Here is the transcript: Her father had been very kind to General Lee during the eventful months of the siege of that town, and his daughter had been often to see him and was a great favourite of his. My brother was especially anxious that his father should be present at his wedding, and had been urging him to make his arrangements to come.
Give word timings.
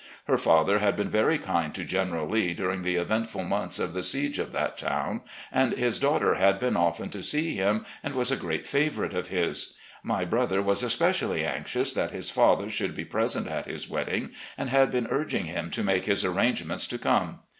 Her 0.25 0.39
father 0.39 0.79
had 0.79 0.95
been 0.95 1.11
very 1.11 1.37
kind 1.37 1.75
to 1.75 1.85
General 1.85 2.27
Lee 2.27 2.55
during 2.55 2.81
the 2.81 2.95
eventful 2.95 3.43
months 3.43 3.77
of 3.77 3.93
the 3.93 4.01
siege 4.01 4.39
of 4.39 4.51
that 4.51 4.75
town, 4.75 5.21
and 5.51 5.73
his 5.73 5.99
daughter 5.99 6.33
had 6.33 6.57
been 6.59 6.75
often 6.75 7.11
to 7.11 7.21
see 7.21 7.53
him 7.55 7.85
and 8.01 8.15
was 8.15 8.31
a 8.31 8.35
great 8.35 8.65
favourite 8.65 9.13
of 9.13 9.27
his. 9.27 9.75
My 10.01 10.25
brother 10.25 10.59
was 10.59 10.81
especially 10.81 11.45
anxious 11.45 11.93
that 11.93 12.09
his 12.09 12.31
father 12.31 12.67
should 12.67 12.95
be 12.95 13.05
present 13.05 13.45
at 13.45 13.67
his 13.67 13.87
wedding, 13.87 14.31
and 14.57 14.69
had 14.71 14.89
been 14.89 15.05
urging 15.05 15.45
him 15.45 15.69
to 15.69 15.83
make 15.83 16.05
his 16.05 16.25
arrangements 16.25 16.87
to 16.87 16.97
come. 16.97 17.41